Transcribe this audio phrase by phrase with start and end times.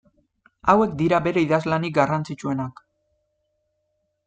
[0.71, 2.85] Hauek dira bere idazlanik garrantzitsuenak.